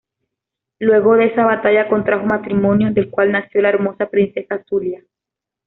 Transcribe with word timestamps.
Luego 0.79 1.13
de 1.15 1.25
esa 1.27 1.45
batalla 1.45 1.87
contrajo 1.87 2.25
matrimonio 2.25 2.91
del 2.91 3.11
cual 3.11 3.31
nació 3.31 3.61
la 3.61 3.69
hermosa 3.69 4.07
princesa 4.09 4.63
Zulia. 4.67 5.03